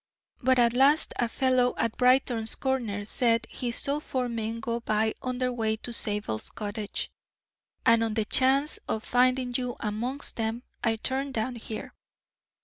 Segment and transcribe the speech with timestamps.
[0.41, 5.13] But at last a fellow at Brighton's corner said he saw four men go by
[5.21, 7.11] on their way to Zabel's cottage,
[7.85, 11.93] and on the chance of finding you amongst them, I turned down here.